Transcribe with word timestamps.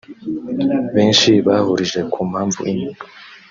Benshi 0.95 1.31
bahurije 1.47 1.99
ku 2.11 2.19
mpamvu 2.29 2.59
imwe 2.71 2.91